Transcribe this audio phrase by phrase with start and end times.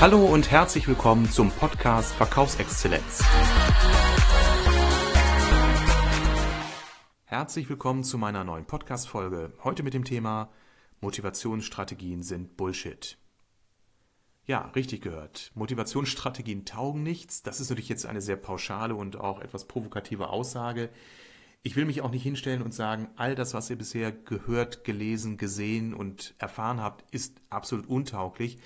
[0.00, 3.24] Hallo und herzlich willkommen zum Podcast Verkaufsexzellenz.
[7.24, 9.52] Herzlich willkommen zu meiner neuen Podcast-Folge.
[9.64, 10.50] Heute mit dem Thema
[11.00, 13.18] Motivationsstrategien sind Bullshit.
[14.46, 15.50] Ja, richtig gehört.
[15.54, 17.42] Motivationsstrategien taugen nichts.
[17.42, 20.90] Das ist natürlich jetzt eine sehr pauschale und auch etwas provokative Aussage.
[21.64, 25.36] Ich will mich auch nicht hinstellen und sagen, all das, was ihr bisher gehört, gelesen,
[25.36, 28.58] gesehen und erfahren habt, ist absolut untauglich.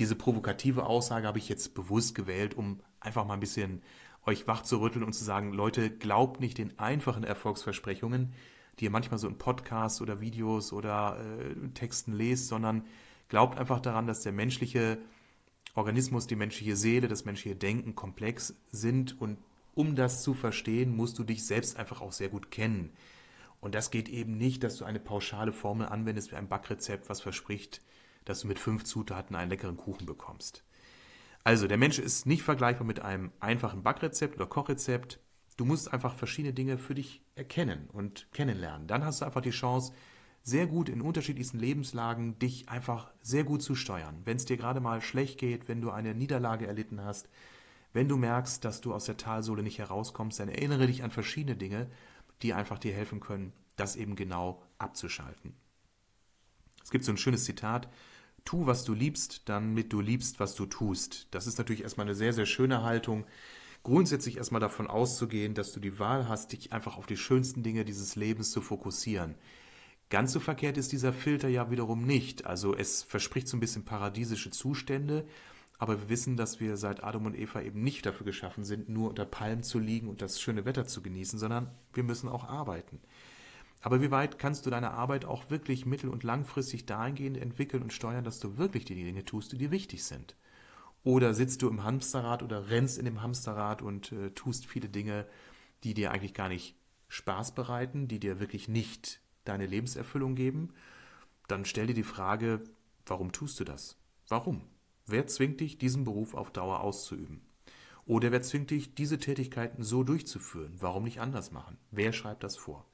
[0.00, 3.82] Diese provokative Aussage habe ich jetzt bewusst gewählt, um einfach mal ein bisschen
[4.24, 8.32] euch wach zu rütteln und zu sagen, Leute, glaubt nicht den einfachen Erfolgsversprechungen,
[8.78, 12.86] die ihr manchmal so in Podcasts oder Videos oder äh, Texten lest, sondern
[13.28, 14.96] glaubt einfach daran, dass der menschliche
[15.74, 19.36] Organismus, die menschliche Seele, das menschliche Denken komplex sind und
[19.74, 22.90] um das zu verstehen, musst du dich selbst einfach auch sehr gut kennen.
[23.60, 27.20] Und das geht eben nicht, dass du eine pauschale Formel anwendest wie ein Backrezept, was
[27.20, 27.82] verspricht,
[28.24, 30.64] dass du mit fünf Zutaten einen leckeren Kuchen bekommst.
[31.44, 35.20] Also, der Mensch ist nicht vergleichbar mit einem einfachen Backrezept oder Kochrezept.
[35.56, 38.86] Du musst einfach verschiedene Dinge für dich erkennen und kennenlernen.
[38.86, 39.92] Dann hast du einfach die Chance,
[40.42, 44.22] sehr gut in unterschiedlichsten Lebenslagen dich einfach sehr gut zu steuern.
[44.24, 47.28] Wenn es dir gerade mal schlecht geht, wenn du eine Niederlage erlitten hast,
[47.92, 51.56] wenn du merkst, dass du aus der Talsohle nicht herauskommst, dann erinnere dich an verschiedene
[51.56, 51.90] Dinge,
[52.42, 55.54] die einfach dir helfen können, das eben genau abzuschalten.
[56.82, 57.88] Es gibt so ein schönes Zitat,
[58.44, 61.28] tu, was du liebst, damit du liebst, was du tust.
[61.30, 63.26] Das ist natürlich erstmal eine sehr, sehr schöne Haltung.
[63.82, 67.84] Grundsätzlich erstmal davon auszugehen, dass du die Wahl hast, dich einfach auf die schönsten Dinge
[67.84, 69.36] dieses Lebens zu fokussieren.
[70.10, 72.44] Ganz so verkehrt ist dieser Filter ja wiederum nicht.
[72.44, 75.24] Also es verspricht so ein bisschen paradiesische Zustände,
[75.78, 79.08] aber wir wissen, dass wir seit Adam und Eva eben nicht dafür geschaffen sind, nur
[79.08, 83.00] unter Palmen zu liegen und das schöne Wetter zu genießen, sondern wir müssen auch arbeiten.
[83.80, 87.92] Aber wie weit kannst du deine Arbeit auch wirklich mittel- und langfristig dahingehend entwickeln und
[87.92, 90.36] steuern, dass du wirklich die Dinge tust, die dir wichtig sind?
[91.02, 95.26] Oder sitzt du im Hamsterrad oder rennst in dem Hamsterrad und äh, tust viele Dinge,
[95.82, 96.76] die dir eigentlich gar nicht
[97.08, 100.74] Spaß bereiten, die dir wirklich nicht deine Lebenserfüllung geben,
[101.48, 102.62] dann stell dir die Frage,
[103.06, 103.96] warum tust du das?
[104.28, 104.62] Warum?
[105.06, 107.40] Wer zwingt dich, diesen Beruf auf Dauer auszuüben?
[108.06, 110.76] Oder wer zwingt dich, diese Tätigkeiten so durchzuführen?
[110.78, 111.78] Warum nicht anders machen?
[111.90, 112.86] Wer schreibt das vor?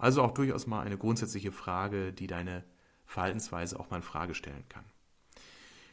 [0.00, 2.64] Also auch durchaus mal eine grundsätzliche Frage, die deine
[3.04, 4.84] Verhaltensweise auch mal in Frage stellen kann.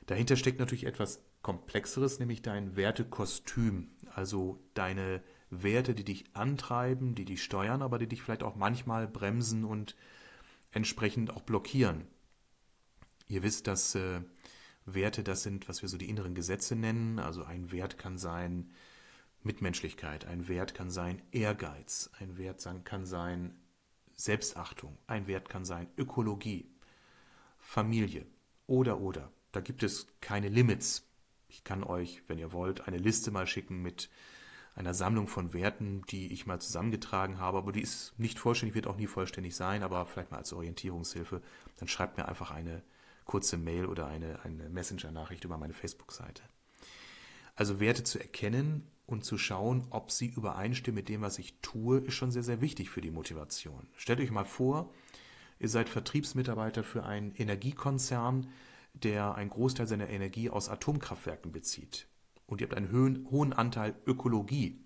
[0.06, 7.26] Dahinter steckt natürlich etwas Komplexeres, nämlich dein Wertekostüm, also deine Werte, die dich antreiben, die
[7.26, 9.98] dich steuern, aber die dich vielleicht auch manchmal bremsen und
[10.72, 12.08] entsprechend auch blockieren.
[13.28, 14.22] Ihr wisst, dass äh,
[14.86, 17.20] Werte das sind, was wir so die inneren Gesetze nennen.
[17.20, 18.72] Also ein Wert kann sein
[19.44, 23.54] Mitmenschlichkeit, ein Wert kann sein Ehrgeiz, ein Wert kann sein
[24.18, 26.70] Selbstachtung, ein Wert kann sein Ökologie,
[27.60, 28.26] Familie
[28.66, 29.32] oder oder.
[29.52, 31.08] Da gibt es keine Limits.
[31.48, 34.10] Ich kann euch, wenn ihr wollt, eine Liste mal schicken mit
[34.76, 38.88] einer Sammlung von Werten, die ich mal zusammengetragen habe, aber die ist nicht vollständig, wird
[38.88, 41.42] auch nie vollständig sein, aber vielleicht mal als Orientierungshilfe,
[41.78, 42.84] dann schreibt mir einfach eine
[43.26, 46.44] kurze Mail oder eine, eine Messenger-Nachricht über meine Facebook-Seite.
[47.56, 52.00] Also Werte zu erkennen und zu schauen, ob sie übereinstimmen mit dem, was ich tue,
[52.00, 53.88] ist schon sehr, sehr wichtig für die Motivation.
[53.96, 54.94] Stellt euch mal vor,
[55.60, 58.48] ihr seid Vertriebsmitarbeiter für einen Energiekonzern,
[58.94, 62.08] der einen Großteil seiner Energie aus Atomkraftwerken bezieht
[62.48, 62.92] und ihr habt einen
[63.32, 64.84] hohen Anteil Ökologie,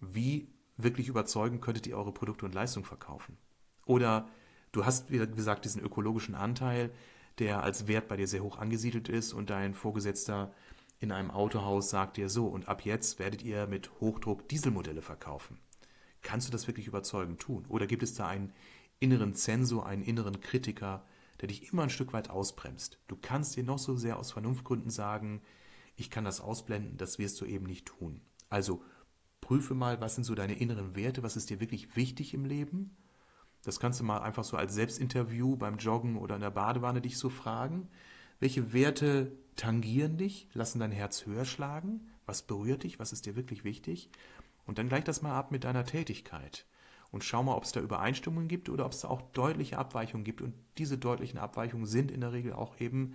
[0.00, 3.36] wie wirklich überzeugen könntet ihr eure Produkte und Leistungen verkaufen?
[3.84, 4.28] Oder
[4.72, 6.90] du hast, wie gesagt, diesen ökologischen Anteil,
[7.38, 10.54] der als Wert bei dir sehr hoch angesiedelt ist und dein Vorgesetzter
[11.00, 15.58] in einem Autohaus sagt dir so, und ab jetzt werdet ihr mit Hochdruck Dieselmodelle verkaufen.
[16.20, 17.64] Kannst du das wirklich überzeugend tun?
[17.68, 18.52] Oder gibt es da einen
[18.98, 21.06] inneren Zensor, einen inneren Kritiker,
[21.40, 23.00] der dich immer ein Stück weit ausbremst?
[23.08, 25.40] Du kannst dir noch so sehr aus Vernunftgründen sagen,
[25.96, 28.20] ich kann das ausblenden, das wirst du eben nicht tun.
[28.50, 28.82] Also
[29.40, 32.94] prüfe mal, was sind so deine inneren Werte, was ist dir wirklich wichtig im Leben.
[33.62, 37.16] Das kannst du mal einfach so als Selbstinterview beim Joggen oder in der Badewanne dich
[37.16, 37.88] so fragen.
[38.40, 42.08] Welche Werte tangieren dich, lassen dein Herz höher schlagen?
[42.26, 42.98] Was berührt dich?
[42.98, 44.10] Was ist dir wirklich wichtig?
[44.66, 46.66] Und dann gleich das mal ab mit deiner Tätigkeit.
[47.12, 50.24] Und schau mal, ob es da Übereinstimmungen gibt oder ob es da auch deutliche Abweichungen
[50.24, 50.42] gibt.
[50.42, 53.14] Und diese deutlichen Abweichungen sind in der Regel auch eben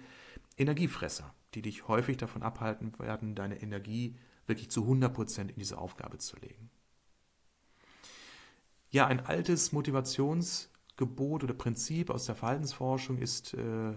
[0.57, 6.18] Energiefresser die dich häufig davon abhalten werden, deine Energie wirklich zu 100% in diese Aufgabe
[6.18, 6.69] zu legen.
[8.89, 13.94] Ja, ein altes Motivationsgebot oder Prinzip aus der Verhaltensforschung ist äh,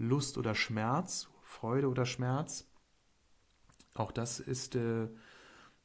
[0.00, 2.66] Lust oder Schmerz, Freude oder Schmerz.
[3.94, 5.08] Auch das ist äh,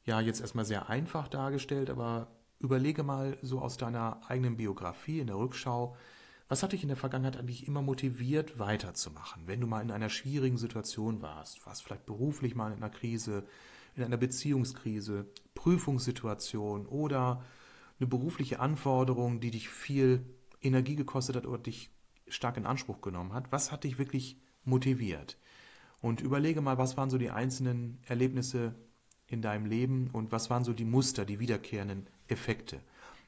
[0.04, 2.28] ja jetzt erstmal sehr einfach dargestellt, aber
[2.58, 5.96] überlege mal so aus deiner eigenen Biografie in der Rückschau,
[6.48, 9.42] Was hat dich in der Vergangenheit eigentlich immer motiviert, weiterzumachen?
[9.46, 13.44] Wenn du mal in einer schwierigen Situation warst, warst vielleicht beruflich mal in einer Krise,
[13.96, 17.42] in einer Beziehungskrise, Prüfungssituation oder
[17.98, 20.24] eine berufliche Anforderung, die dich viel
[20.62, 21.90] Energie gekostet hat oder dich
[22.28, 23.52] stark in Anspruch genommen hat.
[23.52, 25.38] Was hat dich wirklich motiviert?
[26.00, 28.74] Und überlege mal, was waren so die einzelnen Erlebnisse
[29.26, 32.80] in deinem Leben und was waren so die Muster, die wiederkehrenden Effekte.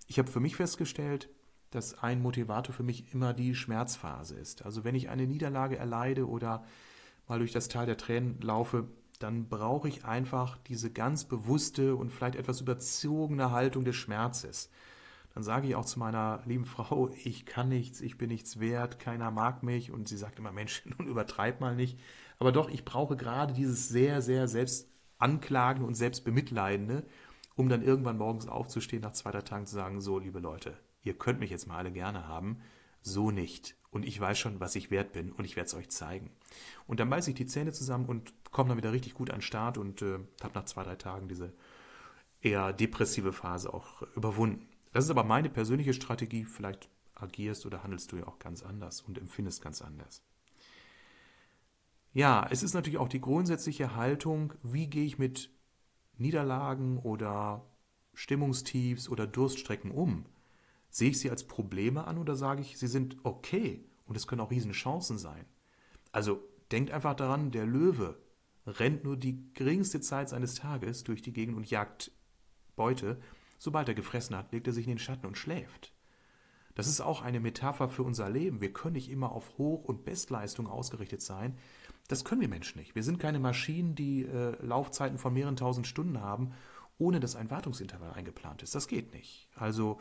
[0.06, 1.28] Ich habe für mich festgestellt,
[1.70, 4.64] dass ein Motivator für mich immer die Schmerzphase ist.
[4.64, 6.64] Also wenn ich eine Niederlage erleide oder
[7.26, 12.10] mal durch das Tal der Tränen laufe, dann brauche ich einfach diese ganz bewusste und
[12.10, 14.70] vielleicht etwas überzogene Haltung des Schmerzes.
[15.38, 18.98] Dann sage ich auch zu meiner lieben Frau, ich kann nichts, ich bin nichts wert,
[18.98, 21.96] keiner mag mich und sie sagt immer, Mensch, nun übertreib mal nicht.
[22.40, 27.04] Aber doch, ich brauche gerade dieses sehr, sehr selbstanklagende und selbstbemitleidende,
[27.54, 31.16] um dann irgendwann morgens aufzustehen, nach zwei, drei Tagen zu sagen, so, liebe Leute, ihr
[31.16, 32.60] könnt mich jetzt mal alle gerne haben,
[33.02, 33.76] so nicht.
[33.92, 36.32] Und ich weiß schon, was ich wert bin und ich werde es euch zeigen.
[36.88, 39.42] Und dann beiße ich die Zähne zusammen und komme dann wieder richtig gut an den
[39.42, 41.52] Start und äh, habe nach zwei, drei Tagen diese
[42.40, 44.67] eher depressive Phase auch überwunden.
[44.92, 46.44] Das ist aber meine persönliche Strategie.
[46.44, 50.22] Vielleicht agierst oder handelst du ja auch ganz anders und empfindest ganz anders.
[52.12, 55.50] Ja, es ist natürlich auch die grundsätzliche Haltung, wie gehe ich mit
[56.16, 57.64] Niederlagen oder
[58.14, 60.26] Stimmungstiefs oder Durststrecken um?
[60.90, 64.40] Sehe ich sie als Probleme an oder sage ich, sie sind okay und es können
[64.40, 65.44] auch Riesenchancen sein?
[66.10, 66.42] Also
[66.72, 68.18] denkt einfach daran, der Löwe
[68.66, 72.10] rennt nur die geringste Zeit seines Tages durch die Gegend und jagt
[72.74, 73.20] Beute.
[73.58, 75.92] Sobald er gefressen hat, legt er sich in den Schatten und schläft.
[76.74, 78.60] Das ist auch eine Metapher für unser Leben.
[78.60, 81.58] Wir können nicht immer auf Hoch- und Bestleistung ausgerichtet sein.
[82.06, 82.94] Das können wir Menschen nicht.
[82.94, 86.52] Wir sind keine Maschinen, die äh, Laufzeiten von mehreren tausend Stunden haben,
[86.96, 88.76] ohne dass ein Wartungsintervall eingeplant ist.
[88.76, 89.48] Das geht nicht.
[89.56, 89.98] Also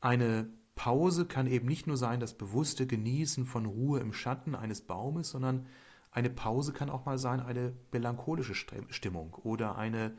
[0.00, 4.80] eine Pause kann eben nicht nur sein das bewusste Genießen von Ruhe im Schatten eines
[4.80, 5.66] Baumes, sondern
[6.10, 10.16] eine Pause kann auch mal sein eine melancholische Stimmung oder eine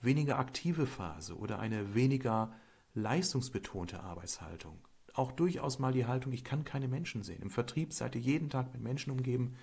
[0.00, 2.52] weniger aktive Phase oder eine weniger
[2.94, 4.78] leistungsbetonte Arbeitshaltung.
[5.14, 7.42] Auch durchaus mal die Haltung, ich kann keine Menschen sehen.
[7.42, 9.56] Im Vertrieb seid ihr jeden Tag mit Menschen umgeben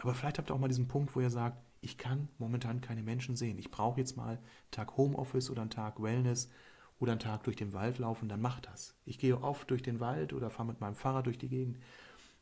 [0.00, 3.02] aber vielleicht habt ihr auch mal diesen Punkt, wo ihr sagt, ich kann momentan keine
[3.02, 3.58] Menschen sehen.
[3.58, 6.50] Ich brauche jetzt mal einen Tag Homeoffice oder einen Tag Wellness
[6.98, 8.96] oder einen Tag durch den Wald laufen, dann macht das.
[9.04, 11.78] Ich gehe oft durch den Wald oder fahre mit meinem Fahrrad durch die Gegend.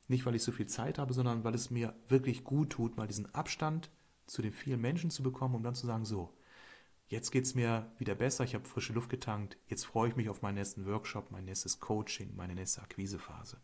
[0.08, 3.08] Nicht, weil ich so viel Zeit habe, sondern weil es mir wirklich gut tut, mal
[3.08, 3.90] diesen Abstand
[4.26, 6.32] zu den vielen Menschen zu bekommen, um dann zu sagen, so,
[7.08, 10.28] jetzt geht es mir wieder besser, ich habe frische Luft getankt, jetzt freue ich mich
[10.28, 13.58] auf meinen nächsten Workshop, mein nächstes Coaching, meine nächste Akquisephase.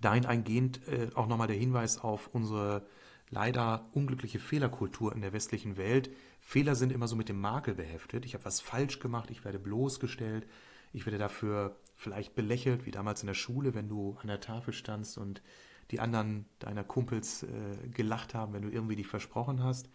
[0.00, 2.86] Dahin eingehend äh, auch nochmal der Hinweis auf unsere
[3.30, 6.10] leider unglückliche Fehlerkultur in der westlichen Welt.
[6.40, 8.24] Fehler sind immer so mit dem Makel beheftet.
[8.24, 10.46] Ich habe was falsch gemacht, ich werde bloßgestellt,
[10.92, 14.72] ich werde dafür vielleicht belächelt, wie damals in der Schule, wenn du an der Tafel
[14.72, 15.42] standst und
[15.90, 19.88] die anderen deiner Kumpels äh, gelacht haben, wenn du irgendwie dich versprochen hast.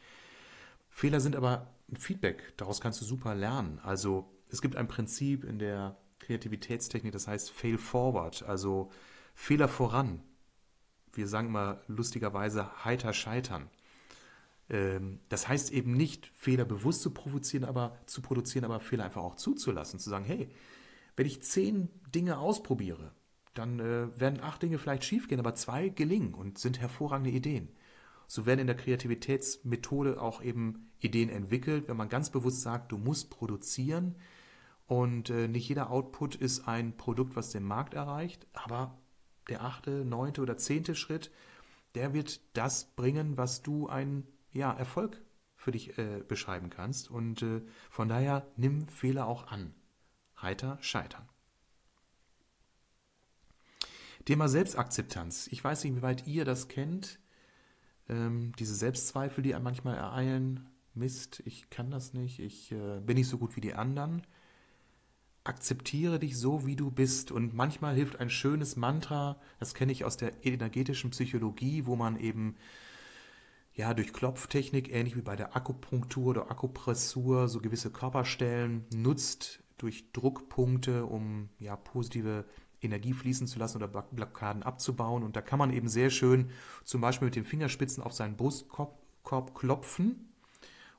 [0.91, 3.79] Fehler sind aber ein Feedback, daraus kannst du super lernen.
[3.79, 8.91] Also es gibt ein Prinzip in der Kreativitätstechnik, das heißt Fail Forward, also
[9.33, 10.21] Fehler voran.
[11.13, 13.69] Wir sagen mal lustigerweise heiter scheitern.
[14.69, 19.23] Ähm, das heißt eben nicht, Fehler bewusst zu provozieren, aber zu produzieren, aber Fehler einfach
[19.23, 19.99] auch zuzulassen.
[19.99, 20.49] Zu sagen, hey,
[21.15, 23.11] wenn ich zehn Dinge ausprobiere,
[23.53, 27.69] dann äh, werden acht Dinge vielleicht schiefgehen, aber zwei gelingen und sind hervorragende Ideen.
[28.31, 32.97] So werden in der Kreativitätsmethode auch eben Ideen entwickelt, wenn man ganz bewusst sagt, du
[32.97, 34.15] musst produzieren
[34.87, 38.97] und äh, nicht jeder Output ist ein Produkt, was den Markt erreicht, aber
[39.49, 41.29] der achte, neunte oder zehnte Schritt,
[41.93, 45.21] der wird das bringen, was du ein ja, Erfolg
[45.57, 47.11] für dich äh, beschreiben kannst.
[47.11, 49.73] Und äh, von daher nimm Fehler auch an.
[50.41, 51.27] Heiter scheitern.
[54.23, 55.47] Thema Selbstakzeptanz.
[55.47, 57.19] Ich weiß nicht, wie weit ihr das kennt.
[58.11, 60.69] Ähm, diese Selbstzweifel, die einem manchmal ereilen.
[60.93, 64.21] Mist, ich kann das nicht, ich äh, bin nicht so gut wie die anderen
[65.43, 67.31] akzeptiere dich so, wie du bist.
[67.31, 72.19] Und manchmal hilft ein schönes Mantra, das kenne ich aus der energetischen Psychologie, wo man
[72.19, 72.55] eben
[73.73, 80.11] ja durch Klopftechnik, ähnlich wie bei der Akupunktur oder Akupressur, so gewisse Körperstellen nutzt durch
[80.11, 82.45] Druckpunkte, um ja positive
[82.81, 85.23] Energie fließen zu lassen oder Blockaden abzubauen.
[85.23, 86.49] Und da kann man eben sehr schön
[86.83, 90.33] zum Beispiel mit den Fingerspitzen auf seinen Brustkorb klopfen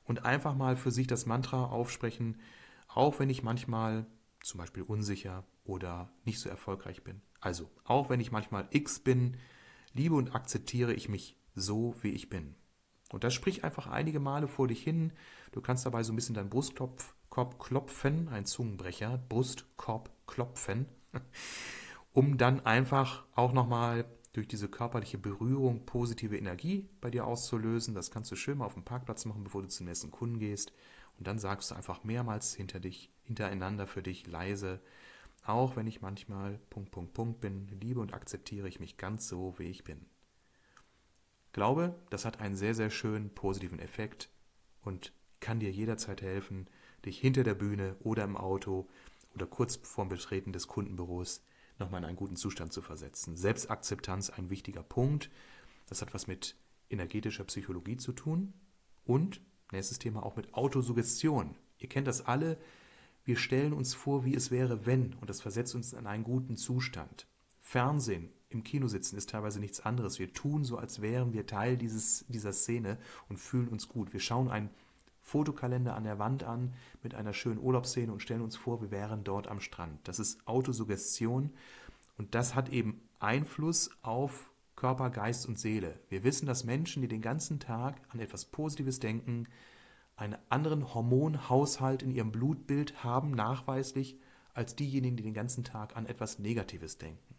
[0.05, 2.39] und einfach mal für sich das Mantra aufsprechen,
[2.87, 4.05] auch wenn ich manchmal
[4.41, 7.21] zum Beispiel unsicher oder nicht so erfolgreich bin.
[7.39, 9.37] Also, auch wenn ich manchmal X bin,
[9.93, 12.55] liebe und akzeptiere ich mich so, wie ich bin.
[13.11, 15.13] Und das sprich einfach einige Male vor dich hin.
[15.51, 17.03] Du kannst dabei so ein bisschen deinen Brustkorb
[17.59, 20.87] klopfen, ein Zungenbrecher, Brustkorb klopfen.
[22.13, 27.93] um dann einfach auch nochmal durch diese körperliche Berührung positive Energie bei dir auszulösen.
[27.93, 30.73] Das kannst du schön mal auf dem Parkplatz machen, bevor du zum nächsten Kunden gehst.
[31.17, 34.81] Und dann sagst du einfach mehrmals hinter dich, hintereinander für dich leise,
[35.45, 39.53] auch wenn ich manchmal Punkt, Punkt, Punkt bin, liebe und akzeptiere ich mich ganz so,
[39.59, 40.05] wie ich bin.
[41.51, 44.29] Glaube, das hat einen sehr, sehr schönen positiven Effekt
[44.81, 46.67] und kann dir jederzeit helfen,
[47.05, 48.89] dich hinter der Bühne oder im Auto
[49.33, 51.43] oder kurz vorm Betreten des Kundenbüros
[51.79, 53.35] nochmal in einen guten Zustand zu versetzen.
[53.35, 55.29] Selbstakzeptanz ein wichtiger Punkt.
[55.87, 56.55] Das hat was mit
[56.89, 58.53] energetischer Psychologie zu tun
[59.05, 61.55] und, nächstes Thema, auch mit Autosuggestion.
[61.79, 62.57] Ihr kennt das alle.
[63.25, 66.55] Wir stellen uns vor, wie es wäre, wenn, und das versetzt uns in einen guten
[66.55, 67.27] Zustand.
[67.59, 70.19] Fernsehen, im Kino sitzen ist teilweise nichts anderes.
[70.19, 72.99] Wir tun so, als wären wir Teil dieses, dieser Szene
[73.29, 74.13] und fühlen uns gut.
[74.13, 74.69] Wir schauen einen
[75.23, 79.23] Fotokalender an der Wand an mit einer schönen Urlaubsszene und stellen uns vor, wir wären
[79.23, 80.07] dort am Strand.
[80.07, 81.51] Das ist Autosuggestion
[82.17, 85.99] und das hat eben Einfluss auf Körper, Geist und Seele.
[86.09, 89.47] Wir wissen, dass Menschen, die den ganzen Tag an etwas Positives denken,
[90.15, 94.19] einen anderen Hormonhaushalt in ihrem Blutbild haben, nachweislich,
[94.53, 97.35] als diejenigen, die den ganzen Tag an etwas Negatives denken.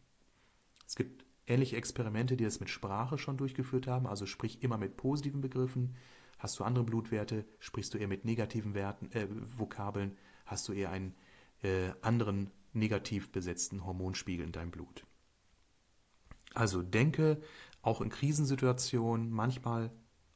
[0.87, 4.97] Es gibt ähnliche Experimente, die das mit Sprache schon durchgeführt haben, also sprich immer mit
[4.97, 5.97] positiven Begriffen.
[6.44, 10.90] Hast du andere Blutwerte, sprichst du eher mit negativen Werten, äh, Vokabeln, hast du eher
[10.90, 11.14] einen
[11.62, 15.06] äh, anderen negativ besetzten Hormonspiegel in deinem Blut.
[16.52, 17.40] Also denke
[17.80, 19.90] auch in Krisensituationen manchmal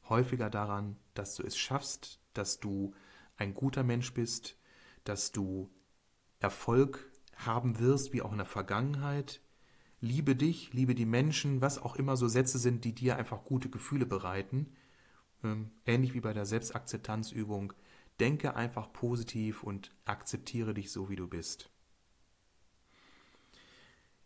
[0.09, 2.95] häufiger daran, dass du es schaffst, dass du
[3.37, 4.57] ein guter Mensch bist,
[5.03, 5.69] dass du
[6.39, 9.43] Erfolg haben wirst, wie auch in der Vergangenheit.
[10.01, 13.69] Liebe dich, liebe die Menschen, was auch immer so Sätze sind, die dir einfach gute
[13.69, 14.73] Gefühle bereiten.
[15.43, 17.73] Ähm, ähnlich wie bei der Selbstakzeptanzübung.
[18.19, 21.69] Denke einfach positiv und akzeptiere dich so, wie du bist.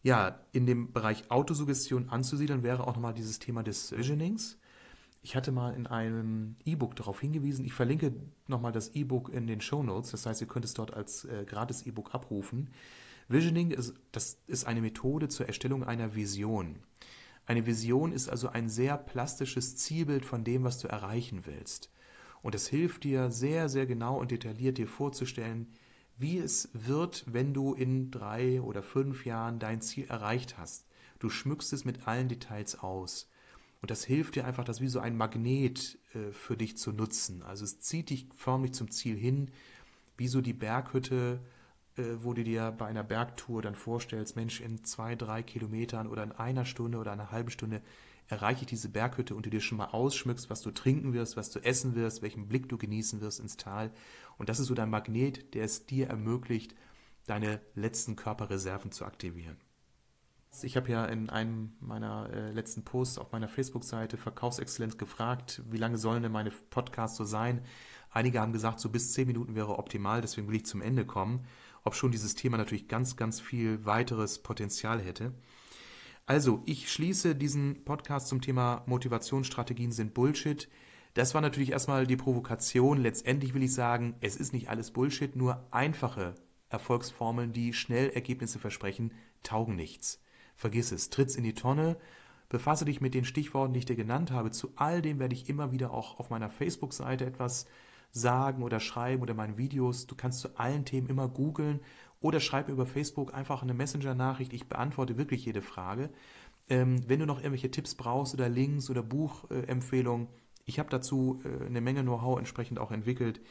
[0.02, 4.58] Ja, in dem Bereich Autosuggestion anzusiedeln wäre auch nochmal dieses Thema des Visionings.
[5.22, 7.64] Ich hatte mal in einem E-Book darauf hingewiesen.
[7.64, 8.14] Ich verlinke
[8.48, 10.12] nochmal das E-Book in den Show Notes.
[10.12, 12.70] Das heißt, ihr könnt es dort als äh, gratis E-Book abrufen.
[13.30, 16.80] Visioning ist, das ist eine Methode zur Erstellung einer Vision.
[17.46, 21.90] Eine Vision ist also ein sehr plastisches Zielbild von dem, was du erreichen willst.
[22.42, 25.68] Und es hilft dir sehr, sehr genau und detailliert dir vorzustellen,
[26.18, 30.86] wie es wird, wenn du in drei oder fünf Jahren dein Ziel erreicht hast.
[31.20, 33.30] Du schmückst es mit allen Details aus.
[33.82, 37.44] Und das hilft dir einfach, das wie so ein Magnet äh, für dich zu nutzen.
[37.44, 39.52] Also es zieht dich förmlich zum Ziel hin,
[40.16, 41.42] wie so die Berghütte,
[41.96, 46.32] wo du dir bei einer Bergtour dann vorstellst, Mensch, in zwei, drei Kilometern oder in
[46.32, 47.82] einer Stunde oder einer halben Stunde
[48.28, 51.52] erreiche ich diese Berghütte und du dir schon mal ausschmückst, was du trinken wirst, was
[51.52, 53.92] du essen wirst, welchen Blick du genießen wirst ins Tal.
[54.38, 56.76] Und das ist so dein Magnet, der es dir ermöglicht,
[57.28, 59.58] deine letzten Körperreserven zu aktivieren.
[60.62, 65.78] Ich habe ja in einem meiner äh, letzten Posts auf meiner Facebook-Seite Verkaufsexzellenz gefragt, wie
[65.78, 67.62] lange sollen denn meine Podcasts so sein?
[68.12, 71.48] Einige haben gesagt, so bis zehn Minuten wäre optimal, deswegen will ich zum Ende kommen,
[71.84, 75.34] ob schon dieses Thema natürlich ganz, ganz viel weiteres Potenzial hätte.
[76.26, 80.70] Also, ich schließe diesen Podcast zum Thema Motivationsstrategien sind Bullshit.
[81.16, 83.02] Das war natürlich erstmal die Provokation.
[83.02, 86.36] Letztendlich will ich sagen, es ist nicht alles Bullshit, nur einfache
[86.70, 89.12] Erfolgsformeln, die schnell Ergebnisse versprechen,
[89.44, 90.22] taugen nichts.
[90.56, 91.98] Vergiss es, tritt's in die Tonne,
[92.50, 94.52] befasse dich mit den Stichworten, die ich dir genannt habe.
[94.52, 97.66] Zu all dem werde ich immer wieder auch auf meiner Facebook-Seite etwas
[98.14, 100.08] sagen oder schreiben oder meinen Videos.
[100.08, 101.82] Du kannst zu allen Themen immer googeln
[102.22, 104.54] oder schreib über Facebook einfach eine Messenger-Nachricht.
[104.54, 106.10] Ich beantworte wirklich jede Frage.
[106.70, 110.28] Ähm, wenn du noch irgendwelche Tipps brauchst oder Links oder Buchempfehlungen,
[110.66, 113.42] ich habe dazu äh, eine Menge Know-how entsprechend auch entwickelt.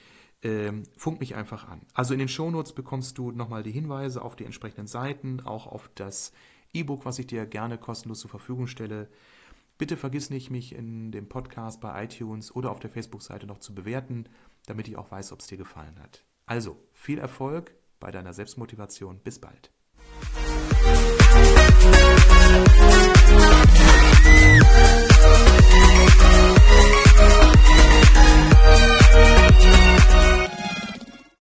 [0.43, 1.83] Ähm, funk mich einfach an.
[1.93, 5.91] Also in den Shownotes bekommst du nochmal die Hinweise auf die entsprechenden Seiten, auch auf
[5.95, 6.33] das
[6.73, 9.09] E-Book, was ich dir gerne kostenlos zur Verfügung stelle.
[9.79, 13.75] Bitte vergiss nicht, mich in dem Podcast bei iTunes oder auf der Facebook-Seite noch zu
[13.75, 14.29] bewerten,
[14.67, 16.25] damit ich auch weiß, ob es dir gefallen hat.
[16.47, 19.21] Also, viel Erfolg bei deiner Selbstmotivation.
[19.21, 19.71] Bis bald.